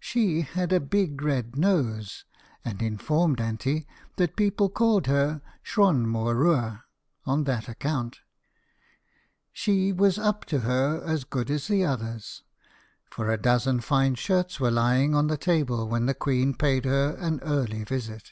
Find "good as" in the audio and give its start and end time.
11.24-11.68